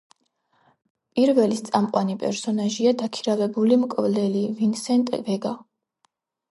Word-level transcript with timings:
პირველის 1.19 1.61
წამყვანი 1.67 2.17
პერსონაჟია 2.25 2.95
დაქირავებული 3.05 3.81
მკვლელი 3.85 4.45
ვინსენტ 4.61 5.17
ვეგა. 5.33 5.57